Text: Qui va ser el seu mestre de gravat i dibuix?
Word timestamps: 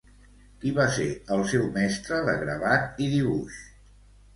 Qui 0.63 0.71
va 0.79 0.87
ser 0.95 1.05
el 1.37 1.45
seu 1.53 1.69
mestre 1.77 2.21
de 2.31 2.37
gravat 2.47 3.03
i 3.09 3.15
dibuix? 3.17 3.67